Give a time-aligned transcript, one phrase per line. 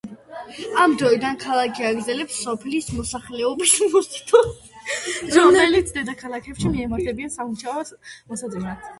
[0.83, 4.71] ამ დროიდან ქალაქი აგრძელებს სოფლის მოსახლეობის მოზიდვას,
[5.35, 7.93] რომლებიც დედაქალაქში მიემართებიან სამუშაოს
[8.33, 8.89] მოსაძებნად.